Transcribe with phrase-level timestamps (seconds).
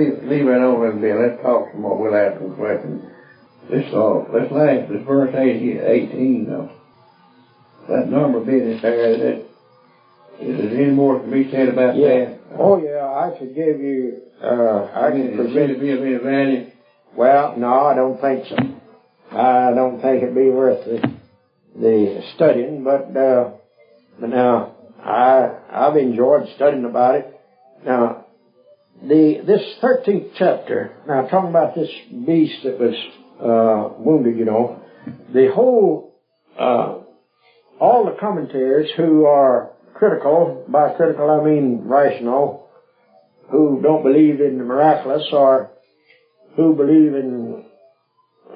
[0.00, 1.12] Leave, leave it over and be.
[1.12, 1.98] Let's talk some more.
[2.00, 3.04] We'll ask some questions.
[3.70, 6.70] This uh, let's last this verse 18 though.
[7.88, 9.50] That number business there, is it,
[10.40, 12.24] is there any more to be said about Yeah.
[12.24, 12.38] that?
[12.58, 16.70] Oh yeah, I could give you, uh, I can present, it be of any value?
[17.14, 18.56] well, no, I don't think so.
[19.36, 21.12] I don't think it'd be worth the,
[21.78, 23.50] the studying, but, uh,
[24.18, 27.40] but now, I, I've enjoyed studying about it.
[27.84, 28.26] Now,
[29.02, 31.88] the, this 13th chapter, now talking about this
[32.26, 32.94] beast that was,
[33.40, 34.82] uh, wounded, you know,
[35.32, 36.14] the whole,
[36.58, 36.98] uh,
[37.80, 42.68] all the commentators who are critical, by critical I mean rational,
[43.50, 45.70] who don't believe in the miraculous or
[46.56, 47.64] who believe in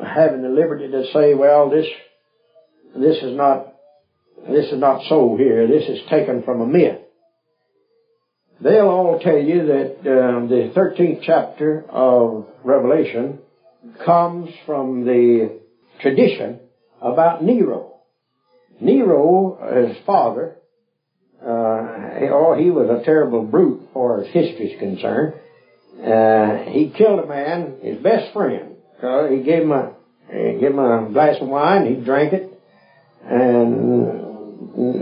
[0.04, 1.86] having the liberty to say, well, this,
[2.94, 3.72] this is not,
[4.48, 5.66] this is not so here.
[5.66, 7.00] This is taken from a myth.
[8.64, 13.40] They'll all tell you that uh, the 13th chapter of Revelation
[14.06, 15.60] comes from the
[16.00, 16.60] tradition
[17.02, 17.98] about Nero.
[18.80, 20.56] Nero, his father,
[21.42, 25.34] uh, oh, he was a terrible brute as far as history concerned.
[26.02, 28.76] Uh, he killed a man, his best friend.
[29.02, 29.94] Uh, he gave him a
[30.32, 31.84] he gave him a glass of wine.
[31.84, 32.50] He drank it,
[33.28, 34.20] and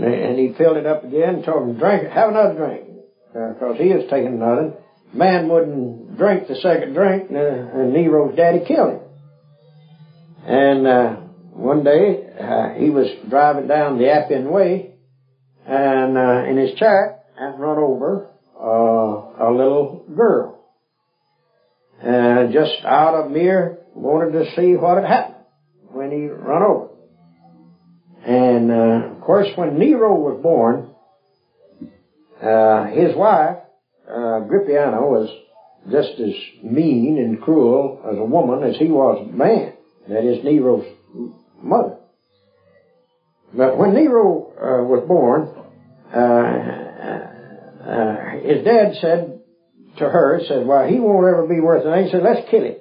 [0.03, 1.43] and he filled it up again.
[1.43, 2.92] Told him, "Drink it, have another drink,"
[3.33, 4.73] because he was taking nothing.
[5.13, 8.99] Man wouldn't drink the second drink, and, uh, and Nero's daddy killed him.
[10.45, 11.15] And uh,
[11.51, 14.95] one day uh, he was driving down the Appian Way,
[15.65, 20.59] and uh, in his chariot and run over uh, a little girl.
[22.01, 25.45] And just out of mere wanted to see what had happened
[25.91, 26.89] when he run over.
[28.25, 30.92] And uh, of course, when Nero was born,
[32.43, 33.57] uh, his wife
[34.09, 35.29] uh, Agrippina was
[35.91, 36.33] just as
[36.63, 39.73] mean and cruel as a woman as he was a man.
[40.07, 40.85] That is Nero's
[41.61, 41.97] mother.
[43.55, 45.47] But when Nero uh, was born,
[46.13, 46.19] uh,
[47.89, 49.39] uh, his dad said
[49.97, 52.05] to her, said, well, he won't ever be worth anything.
[52.05, 52.75] He said, let's kill him.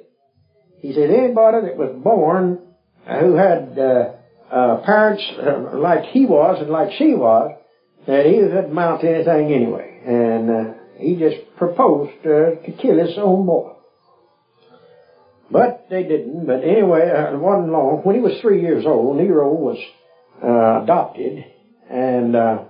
[0.79, 2.59] He said, anybody that was born
[3.06, 4.12] uh, who had uh,
[4.50, 5.23] uh, parents
[5.75, 7.53] like he was and like she was,
[8.06, 10.00] that he would amount to anything anyway.
[10.04, 13.72] And uh, he just proposed uh, to kill his own boy.
[15.50, 16.46] But they didn't.
[16.46, 18.00] But anyway, uh, it wasn't long.
[18.04, 19.78] When he was three years old, Nero was
[20.42, 21.44] uh, adopted
[21.90, 22.64] and uh,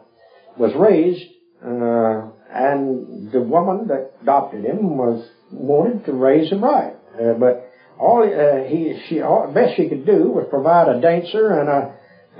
[0.59, 1.25] was raised.
[1.65, 6.95] Uh, and the woman that adopted him was wanted to raise him right.
[7.15, 11.61] Uh, but all uh, he, she, all best she could do was provide a dancer
[11.61, 11.95] and a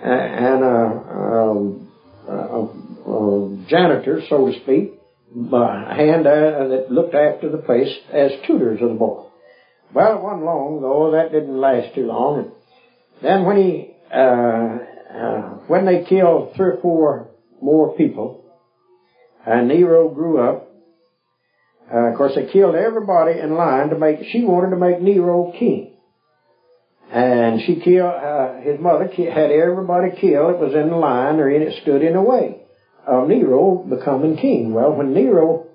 [0.05, 0.77] and a,
[1.23, 1.93] um,
[2.27, 4.93] a, a, a janitor, so to speak,
[5.35, 9.27] a hand uh, that looked after the place as tutors of the boy.
[9.95, 11.13] Well, it wasn't long though.
[11.13, 12.39] That didn't last too long.
[12.39, 12.51] And
[13.23, 14.79] then when he, uh,
[15.15, 17.31] uh, when they killed three or four
[17.61, 18.45] more people,
[19.45, 20.69] and Nero grew up.
[21.93, 24.19] Uh, of course, they killed everybody in line to make.
[24.31, 25.93] She wanted to make Nero king,
[27.11, 29.09] and she killed uh, his mother.
[29.09, 30.53] Had everybody killed.
[30.53, 32.62] It was in line, or in it stood in the way
[33.07, 34.73] of Nero becoming king.
[34.73, 35.67] Well, when Nero,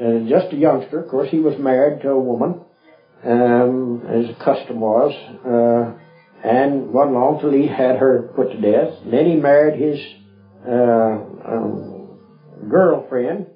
[0.00, 2.60] uh, just a youngster, of course, he was married to a woman,
[3.24, 5.12] um, as the custom was,
[5.44, 8.94] uh, and wasn't long till he had her put to death.
[9.04, 9.98] Then he married his
[10.66, 12.18] uh, um,
[12.68, 13.46] girlfriend,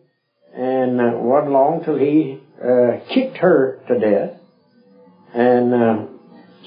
[0.54, 4.40] and uh, wasn't long till he uh, kicked her to death.
[5.32, 6.06] And uh,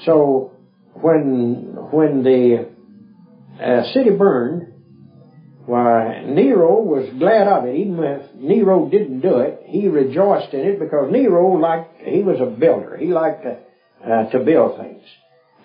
[0.04, 0.52] so
[0.94, 2.68] when when the
[3.62, 4.77] uh, city burned,
[5.68, 7.76] why, Nero was glad of it.
[7.76, 12.40] Even if Nero didn't do it, he rejoiced in it because Nero liked, he was
[12.40, 12.96] a builder.
[12.96, 13.58] He liked to,
[14.02, 15.02] uh, to build things.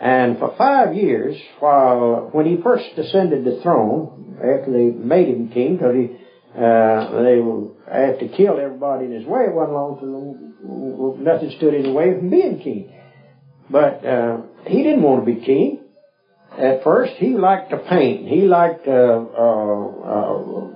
[0.02, 5.48] And for five years, while, when he first ascended the throne, after they made him
[5.48, 6.10] king, because he,
[6.54, 7.70] uh, they were,
[8.20, 12.10] to kill everybody in his way, it wasn't long till nothing stood in the way
[12.10, 12.92] of him being king.
[13.70, 15.83] But, uh, he didn't want to be king
[16.58, 18.28] at first he liked to paint.
[18.28, 20.68] He liked to uh, uh,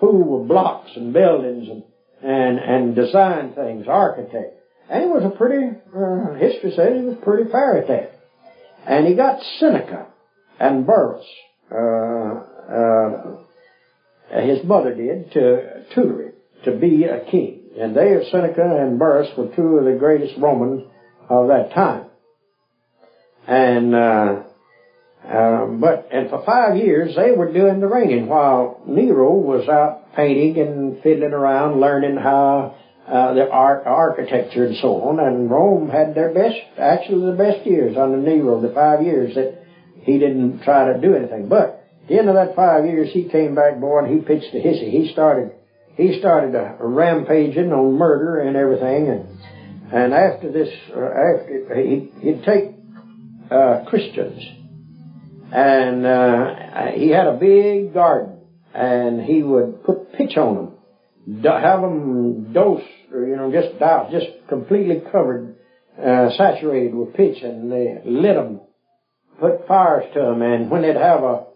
[0.00, 1.82] fool with blocks and buildings and
[2.22, 4.54] and and design things, architect.
[4.88, 5.66] And he was a pretty.
[5.66, 8.12] Uh, history says he was pretty fair at that.
[8.86, 10.06] And he got Seneca
[10.60, 11.26] and Burrus,
[11.72, 12.34] uh,
[12.72, 13.36] uh,
[14.42, 16.32] his mother did, to tutor him
[16.64, 17.62] to be a king.
[17.78, 20.84] And they, Seneca and Burrus, were two of the greatest Romans
[21.28, 22.06] of that time.
[23.46, 23.94] And,
[25.26, 30.14] uh, but, and for five years they were doing the reigning while Nero was out
[30.14, 32.74] painting and fiddling around, learning how,
[33.06, 35.20] uh, the art, architecture and so on.
[35.20, 39.62] And Rome had their best, actually the best years under Nero, the five years that
[40.02, 41.48] he didn't try to do anything.
[41.48, 44.54] But at the end of that five years, he came back, boy, and he pitched
[44.54, 44.90] a hissy.
[44.90, 45.52] He started
[45.96, 51.74] he started a, a rampaging on murder and everything, and and after this, uh, after
[51.74, 52.74] he he'd take
[53.50, 54.42] uh, Christians,
[55.56, 58.40] and uh, he had a big garden,
[58.74, 60.54] and he would put pitch on
[61.24, 65.56] them, have them dose, or, you know, just douse, just completely covered,
[65.98, 68.60] uh, saturated with pitch, and they lit them,
[69.40, 71.46] put fires to them, and when they'd have a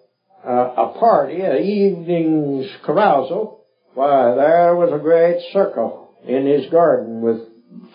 [0.42, 3.62] a, a party, an evening's carousal,
[3.92, 7.40] why, there was a great circle in his garden with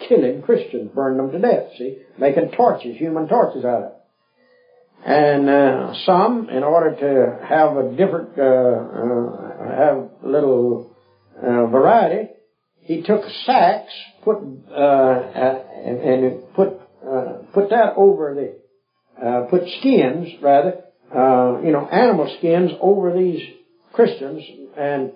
[0.08, 3.95] killing Christians, burning them to death, see, making torches, human torches out of it.
[5.04, 10.96] And uh, some, in order to have a different, uh, uh, have little
[11.38, 12.30] uh, variety,
[12.82, 13.92] he took sacks,
[14.24, 14.38] put
[14.72, 16.80] uh, uh, and, and put
[17.54, 20.84] put that over the uh put skins rather,
[21.16, 23.42] uh you know, animal skins over these
[23.94, 24.44] Christians
[24.78, 25.12] and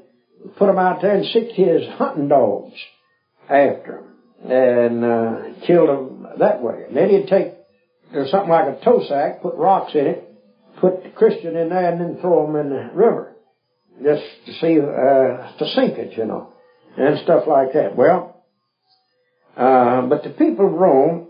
[0.58, 2.76] put them out there and sicked his hunting dogs
[3.50, 6.86] after them and uh, killed them that way.
[6.88, 7.54] And then he'd take
[8.11, 10.35] there's something like a tow sack, put rocks in it,
[10.79, 13.35] put the Christian in there, and then throw him in the river
[14.03, 16.53] just to see uh, to sink it, you know,
[16.97, 17.95] and stuff like that.
[17.95, 18.44] Well,
[19.56, 21.27] uh, but the people of Rome,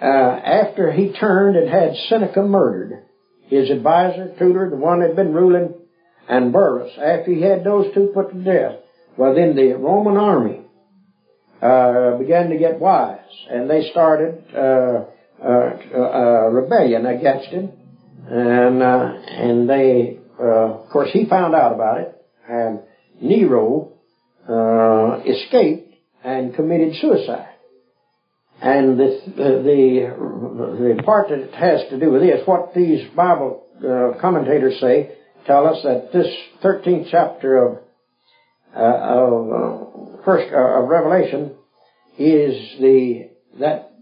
[0.00, 3.04] uh, after he turned and had Seneca murdered,
[3.46, 5.74] his advisor, tutor, the one that had been ruling
[6.28, 8.76] and Burrus, after he had those two put to death,
[9.18, 10.60] well then the Roman army
[11.60, 13.18] uh, began to get wise,
[13.50, 15.04] and they started uh,
[15.44, 17.70] rebellion against him,
[18.28, 22.14] and uh, and they, uh, of course, he found out about it,
[22.48, 22.80] and
[23.20, 23.92] Nero
[25.26, 27.50] escaped and committed suicide.
[28.62, 33.66] And the, the, the part that has to do with this, what these Bible
[34.20, 36.26] commentators say, tell us that this
[36.62, 37.78] 13th chapter of,
[38.74, 41.54] uh, of uh, first uh, of Revelation
[42.18, 43.30] is the
[43.60, 43.93] that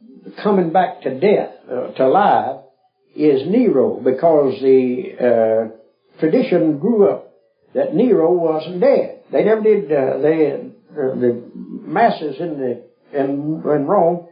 [0.42, 2.60] coming back to death uh, to life
[3.14, 7.32] is Nero because the uh, tradition grew up
[7.74, 9.20] that Nero wasn't dead.
[9.30, 9.84] They never did.
[9.90, 12.84] Uh, they the masses in the
[13.18, 14.26] in, in Rome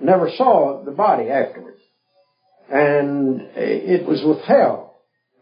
[0.00, 1.80] never saw the body afterwards,
[2.70, 4.90] and it was withheld,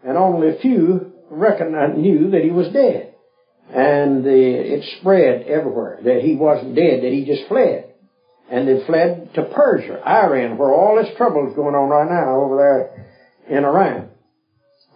[0.04, 3.14] and only a few recognized, knew that he was dead.
[3.70, 7.93] And the, it spread everywhere that he wasn't dead, that he just fled.
[8.50, 12.40] And they fled to Persia, Iran, where all this trouble is going on right now
[12.40, 14.10] over there in Iran.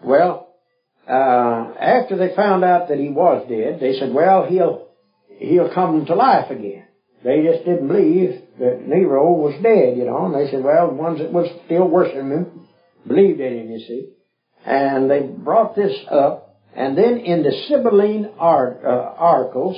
[0.05, 0.55] Well,
[1.09, 4.89] uh, after they found out that he was dead, they said, well, he'll,
[5.39, 6.85] he'll come to life again.
[7.25, 10.95] They just didn't believe that Nero was dead, you know, and they said, well, the
[10.95, 12.69] ones that was still worshiping him
[13.07, 14.11] believed in him, you see.
[14.65, 19.77] And they brought this up, and then in the Sibylline art, uh, articles,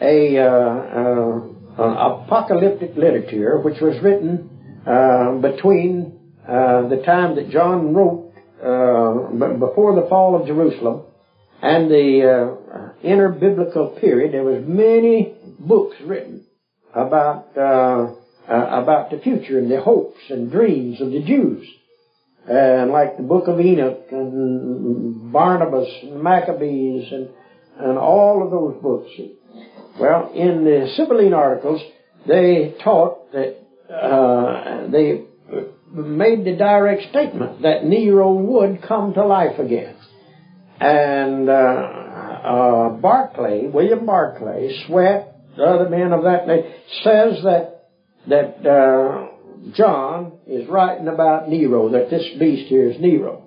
[0.00, 4.50] a uh, uh, apocalyptic literature which was written
[4.86, 11.04] uh, between uh, the time that John wrote uh, before the fall of Jerusalem
[11.62, 14.34] and the inner biblical period.
[14.34, 16.44] There was many books written
[16.94, 21.66] about about the future and the hopes and dreams of the Jews
[22.46, 27.28] and like the Book of Enoch and Barnabas and Maccabees and
[27.78, 29.10] and all of those books.
[30.00, 31.82] Well, in the Sibylline articles,
[32.26, 33.56] they taught that
[33.92, 35.24] uh, they
[35.92, 39.96] made the direct statement that Nero would come to life again.
[40.80, 45.26] And uh, uh, Barclay, William Barclay, Swete,
[45.56, 46.64] the other men of that name,
[47.02, 47.80] says that
[48.28, 49.28] that uh,
[49.74, 53.44] John is writing about Nero, that this beast here is Nero.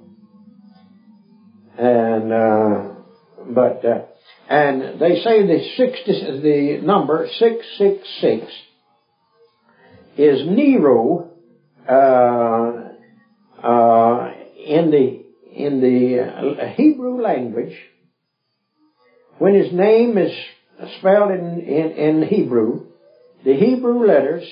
[1.78, 2.96] And, uh,
[3.50, 4.02] but, uh,
[4.54, 8.52] and they say the 60, the number 666
[10.16, 11.32] is Nero,
[11.90, 11.92] uh,
[13.66, 14.32] uh,
[14.64, 17.76] in the, in the Hebrew language,
[19.40, 20.32] when his name is
[21.00, 22.86] spelled in, in, in Hebrew,
[23.44, 24.48] the Hebrew letters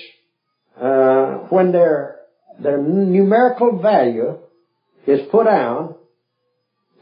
[0.80, 2.16] uh, when they're
[2.60, 4.36] their numerical value
[5.06, 5.94] is put down,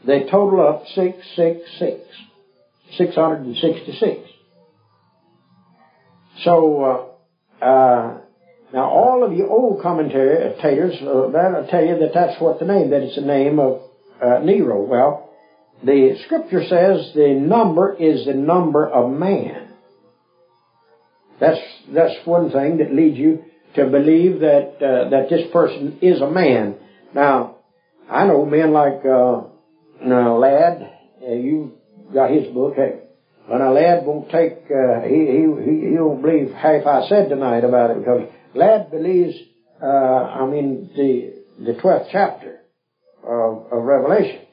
[0.05, 2.30] they total up 666.
[2.97, 4.29] 666.
[6.43, 7.15] So,
[7.61, 8.21] uh, uh,
[8.73, 12.89] now all of the old commentators, uh, that'll tell you that that's what the name,
[12.91, 13.81] that it's the name of
[14.21, 14.83] uh, Nero.
[14.83, 15.29] Well,
[15.83, 19.73] the scripture says the number is the number of man.
[21.39, 21.59] That's,
[21.93, 23.41] that's one thing that leads you
[23.75, 26.75] to believe that, uh, that this person is a man.
[27.15, 27.57] Now,
[28.09, 29.43] I know men like, uh,
[30.03, 31.71] now, Ladd, uh, you
[32.13, 32.75] got his book.
[32.75, 33.01] Hey,
[33.49, 37.29] and a Ladd won't take, uh, he, he, he, he won't believe half I said
[37.29, 39.35] tonight about it because lad believes,
[39.81, 42.59] uh, I mean, the, the 12th chapter
[43.23, 44.45] of, of Revelation.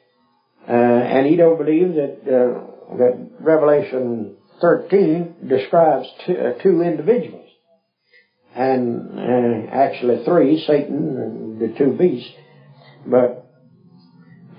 [0.66, 7.48] Uh, and he don't believe that, uh, that Revelation 13 describes two, uh, two individuals.
[8.54, 12.34] And, uh, actually three, Satan and the two beasts.
[13.06, 13.46] But,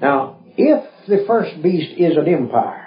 [0.02, 2.79] now, if the first beast is an empire,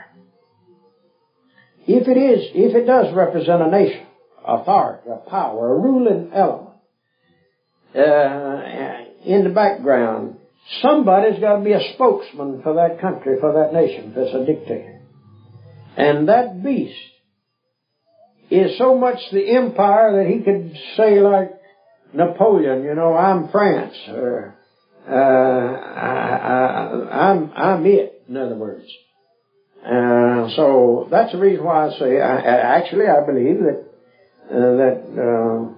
[1.87, 4.07] if it is, if it does represent a nation,
[4.47, 6.71] authority, a power, a ruling element,
[7.95, 10.37] uh, in the background,
[10.81, 15.01] somebody's got to be a spokesman for that country, for that nation, that's a dictator.
[15.97, 16.95] And that beast
[18.51, 21.53] is so much the empire that he could say like
[22.15, 24.55] Napoleon, you know, I'm France, or
[25.09, 28.85] uh, I, I, I'm, I'm it, in other words.
[29.85, 33.83] Uh, so that's the reason why I say, I, actually I believe that,
[34.49, 35.73] uh, that,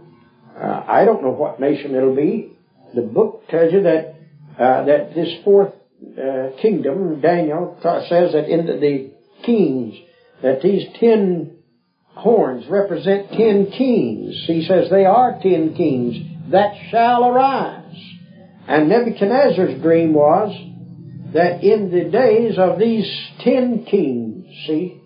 [0.61, 2.51] uh, I don't know what nation it'll be.
[2.95, 4.15] The book tells you that,
[4.59, 5.71] uh, that this fourth,
[6.19, 9.11] uh, kingdom, Daniel says that in the, the
[9.43, 9.95] kings,
[10.43, 11.51] that these ten
[12.15, 14.45] horns represent ten kings.
[14.47, 16.17] He says they are ten kings
[16.51, 17.97] that shall arise.
[18.67, 20.51] And Nebuchadnezzar's dream was
[21.35, 23.11] that in the days of these
[23.41, 25.01] ten kings, see,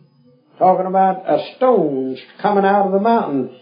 [0.59, 3.59] talking about a stone coming out of the mountain,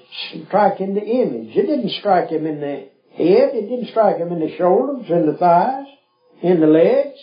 [0.48, 1.56] striking the image.
[1.56, 5.26] It didn't strike him in the head, it didn't strike him in the shoulders, in
[5.26, 5.86] the thighs,
[6.42, 7.18] in the legs.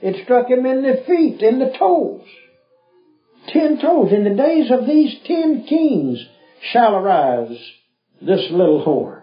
[0.00, 2.22] It struck him in the feet, in the toes.
[3.52, 4.10] Ten toes.
[4.10, 6.24] In the days of these ten kings
[6.72, 7.58] shall arise
[8.22, 9.22] this little horn.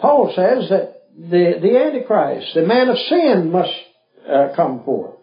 [0.00, 3.70] Paul says that the, the Antichrist, the man of sin must
[4.28, 5.14] uh, come forth.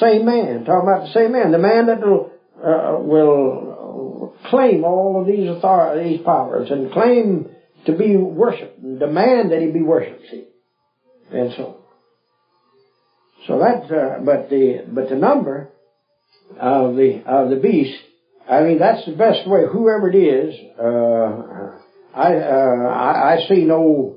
[0.00, 2.26] Same man, talking about the same man, the man that will,
[2.58, 7.46] uh, will claim all of these authority, these powers, and claim
[7.86, 10.22] to be worshipped, and demand that he be worshipped.
[10.30, 10.44] See,
[11.30, 11.76] and so,
[13.46, 15.68] so that, uh, but the but the number
[16.58, 17.92] of the of the beast,
[18.48, 19.64] I mean, that's the best way.
[19.70, 21.78] Whoever it is, uh,
[22.14, 24.13] I, uh, I, I see no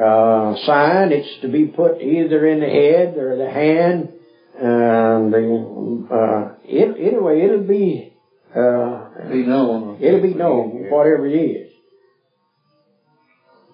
[0.00, 1.12] uh, sign.
[1.12, 4.12] It's to be put either in the head or the hand.
[4.58, 8.12] And the, uh, it, anyway, it'll be,
[8.54, 9.98] uh, be known.
[10.02, 11.72] It'll be known, whatever it is.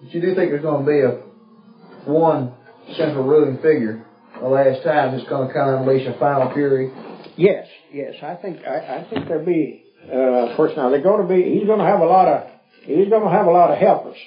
[0.01, 2.53] But you do think there's going to be a one
[2.95, 4.05] central ruling figure
[4.39, 6.91] the last time that's going to kind of unleash a final fury?
[7.35, 8.15] Yes, yes.
[8.21, 9.83] I think I, I think there'll be.
[10.07, 11.57] Uh, of course, now they're going to be.
[11.57, 12.49] He's going to have a lot of
[12.83, 14.17] he's going to have a lot of helpers.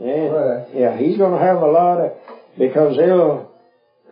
[0.00, 2.12] Yeah, yeah, he's going to have a lot of
[2.58, 3.50] because they'll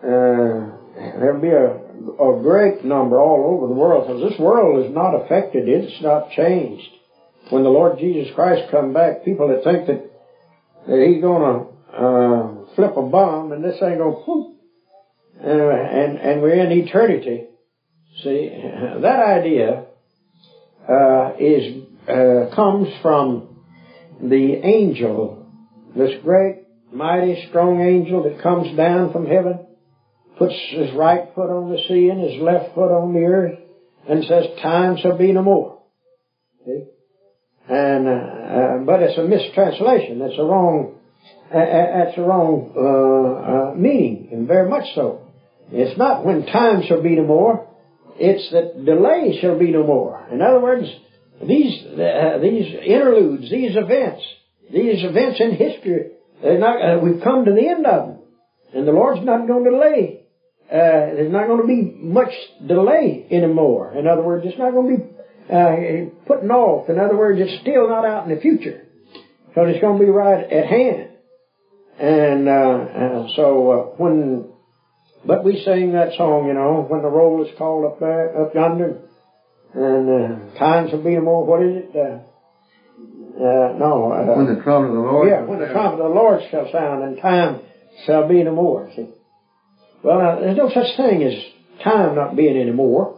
[0.03, 0.79] uh,
[1.19, 1.89] there'll be a
[2.23, 5.69] a great number all over the world because this world is not affected.
[5.69, 6.89] It's not changed.
[7.51, 10.11] When the Lord Jesus Christ come back, people that think that,
[10.87, 14.59] that He's going to uh, flip a bomb and this ain't going to
[15.43, 17.47] uh, and and we're in eternity.
[18.23, 19.85] See that idea
[20.89, 23.57] uh, is uh, comes from
[24.21, 25.38] the angel,
[25.99, 29.67] this great, mighty, strong angel that comes down from heaven,
[30.39, 33.59] puts his right foot on the sea and his left foot on the earth,
[34.09, 35.83] and says, time shall be no more.
[36.65, 36.85] See?
[37.69, 40.21] And, uh, uh, but it's a mistranslation.
[40.21, 40.95] That's a wrong,
[41.53, 45.27] uh, that's a wrong, uh, uh, meaning, and very much so.
[45.71, 47.69] It's not when time shall be no more,
[48.17, 50.27] it's that delay shall be no more.
[50.33, 50.89] In other words,
[51.47, 54.23] these, uh, these interludes, these events,
[54.73, 56.11] these events in history,
[56.43, 58.19] not, uh, we've come to the end of them.
[58.75, 60.25] And the Lord's not going to delay.
[60.71, 62.33] Uh, there's not going to be much
[62.67, 63.97] delay anymore.
[63.97, 65.19] In other words, it's not going to be
[65.51, 66.91] uh, putting off.
[66.91, 68.87] In other words, it's still not out in the future.
[69.55, 71.09] So it's going to be right at hand.
[71.99, 74.53] And uh, uh, so uh, when,
[75.25, 78.55] but we sing that song, you know, when the roll is called up there, up
[78.55, 79.01] yonder,
[79.75, 81.45] and uh, times will be more.
[81.45, 82.23] What is it?
[83.37, 84.11] Uh, no.
[84.13, 85.29] Uh, When the trumpet of the Lord.
[85.29, 87.61] yeah, when the trumpet of the Lord shall sound, and time
[88.05, 88.91] shall be no more.
[88.97, 89.09] See?
[90.03, 91.35] Well, now, there's no such thing as
[91.83, 93.15] time not being any more.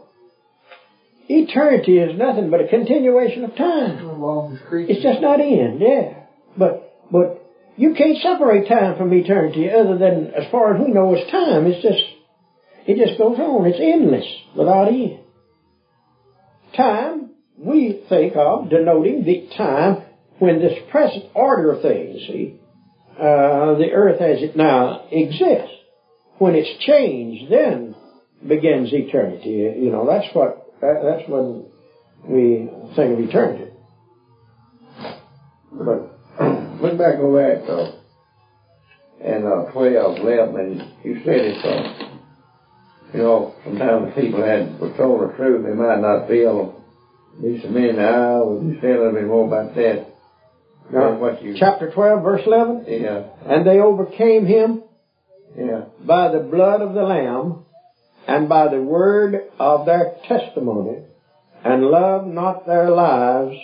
[1.28, 4.04] Eternity is nothing but a continuation of time.
[4.04, 4.96] Along with creatures.
[4.96, 6.24] It's just not end, yeah.
[6.56, 7.40] But but
[7.76, 11.66] you can't separate time from eternity other than as far as we know it's time.
[11.66, 12.02] It's just
[12.86, 13.66] it just goes on.
[13.66, 15.20] It's endless without end.
[16.76, 17.29] Time
[17.60, 20.02] we think of denoting the time
[20.38, 22.58] when this present order of things, see,
[23.18, 25.74] uh, the earth as it now exists.
[26.38, 27.94] When it's changed, then
[28.46, 29.78] begins eternity.
[29.78, 31.66] You know, that's what that, that's when
[32.26, 33.72] we think of eternity.
[35.70, 36.18] But
[36.80, 37.96] look back over that though.
[39.22, 42.08] And uh, 12, 11, and you said it, uh,
[43.12, 46.79] you know, sometimes people had were told the truth, they might not feel
[47.40, 48.60] these men in the aisle.
[48.60, 50.06] Would you say a little bit more about that?
[50.92, 52.84] Now, you, chapter 12, verse 11.
[52.88, 54.82] yeah, And they overcame him
[55.56, 57.64] yeah, by the blood of the Lamb
[58.26, 61.02] and by the word of their testimony,
[61.64, 63.56] and loved not their lives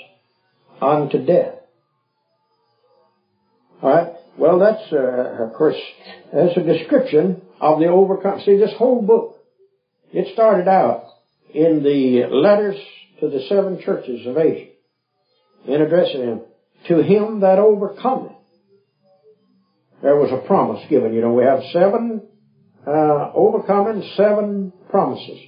[0.80, 1.54] unto death.
[3.82, 4.12] Alright?
[4.38, 5.76] Well, that's, uh, of course,
[6.32, 8.40] that's a description of the overcome.
[8.44, 9.38] See, this whole book,
[10.12, 11.04] it started out
[11.54, 12.76] in the letters
[13.20, 14.70] to the seven churches of Asia,
[15.66, 16.40] in addressing him,
[16.88, 18.32] to him that overcometh.
[20.02, 21.14] There was a promise given.
[21.14, 22.28] You know, we have seven
[22.86, 25.38] uh, overcoming, seven promises,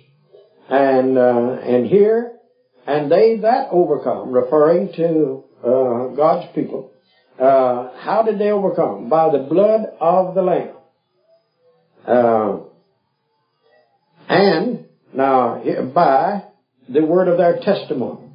[0.68, 2.38] and uh, and here,
[2.86, 6.92] and they that overcome, referring to uh, God's people.
[7.38, 9.08] Uh, how did they overcome?
[9.08, 10.74] By the blood of the Lamb.
[12.04, 12.64] Uh,
[14.28, 15.62] and now
[15.94, 16.47] by
[16.88, 18.30] the word of their testimony.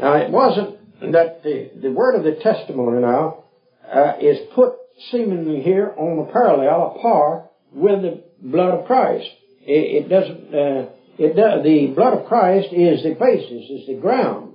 [0.00, 0.78] Now it wasn't
[1.12, 3.44] that the, the word of the testimony now
[3.92, 4.74] uh, is put
[5.10, 9.28] seemingly here on a parallel, a par with the blood of Christ.
[9.62, 10.54] It, it doesn't.
[10.54, 14.54] Uh, it does, the blood of Christ is the basis, is the ground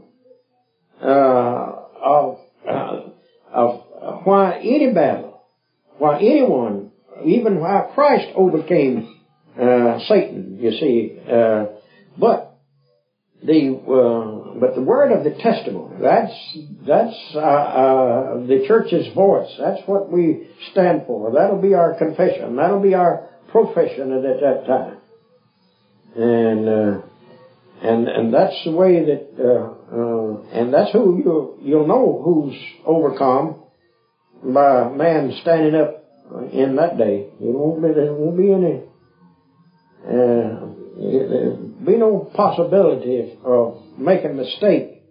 [1.02, 3.02] uh, of uh,
[3.54, 3.84] of
[4.24, 5.44] why any battle,
[5.98, 6.92] why anyone,
[7.24, 9.16] even why Christ overcame
[9.60, 10.58] uh, Satan.
[10.60, 11.66] You see, uh,
[12.18, 12.47] but
[13.44, 19.54] the uh, but the word of the testimony that's that's uh, uh, the church's voice.
[19.60, 20.40] That's what we
[20.72, 21.32] stand for.
[21.32, 22.56] That'll be our confession.
[22.56, 23.22] That'll be our
[23.52, 24.98] profession at, at that time.
[26.16, 27.00] And uh,
[27.84, 32.56] and and that's the way that uh, uh, and that's who you you'll know who's
[32.86, 33.56] overcome
[34.44, 35.94] by man standing up
[36.52, 37.28] in that day.
[37.40, 38.82] It won't be there won't be any.
[41.80, 45.04] Uh, be no possibility of making a mistake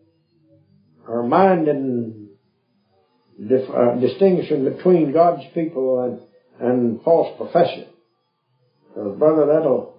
[1.07, 2.29] or minding
[3.39, 6.21] dif- uh, distinguishing between God's people
[6.61, 7.87] and, and false profession.
[8.89, 9.97] Because brother, that'll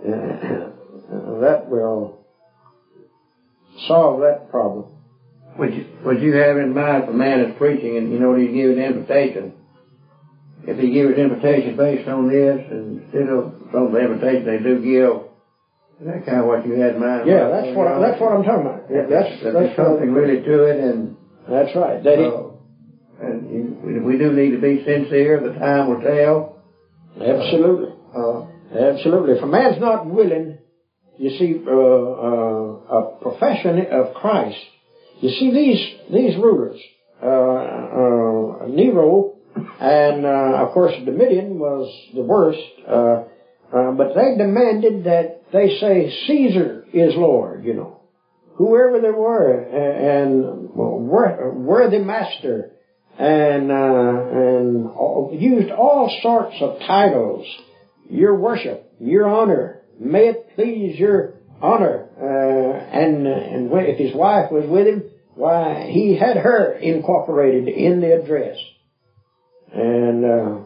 [0.04, 2.26] that will
[3.86, 4.92] solve that problem.
[5.58, 8.34] Would you, would you have in mind if a man is preaching and you know
[8.34, 9.52] he give an invitation?
[10.62, 14.58] If he gives an invitation based on this instead of some of the invitation they
[14.58, 15.29] do give,
[16.00, 17.28] is that kind of what you had in mind?
[17.28, 18.82] Yeah, that's what I, that's what I'm talking about.
[18.90, 21.16] Yeah, that's That that's there's something really to it and,
[21.48, 22.02] That's right.
[22.02, 22.50] That uh,
[23.20, 26.56] and you- we- do need to be sincere, the time will tell.
[27.20, 27.92] absolutely.
[28.16, 29.32] Uh, Absolutely.
[29.36, 30.56] If a man's not willing,
[31.18, 34.56] you see, uh, uh, a profession of Christ,
[35.20, 35.82] you see these,
[36.12, 36.78] these rulers,
[37.20, 39.34] uh, uh, Nero,
[39.80, 42.62] and, uh, of course, Domitian was the worst,
[43.74, 48.00] uh, but they demanded that they say Caesar is Lord, you know.
[48.56, 52.72] Whoever they were, and worthy master,
[53.18, 57.46] and, uh, and all, used all sorts of titles
[58.10, 59.82] your worship, your honor.
[59.98, 62.08] May it please your honor.
[62.20, 65.04] Uh, and and if his wife was with him,
[65.34, 68.58] why he had her incorporated in the address.
[69.72, 70.64] And uh,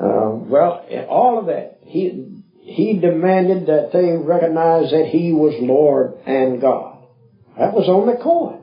[0.00, 6.18] uh, well, all of that, he he demanded that they recognize that he was Lord
[6.26, 6.98] and God.
[7.58, 8.60] That was on the coin.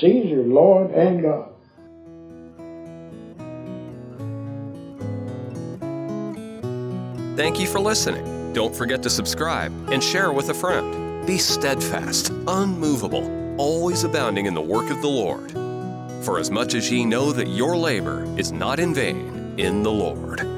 [0.00, 1.52] Caesar, Lord and God.
[7.36, 8.52] Thank you for listening.
[8.54, 11.26] Don't forget to subscribe and share with a friend.
[11.26, 15.50] Be steadfast, unmovable, always abounding in the work of the Lord.
[16.24, 19.92] For as much as ye know that your labor is not in vain in the
[19.92, 20.55] Lord.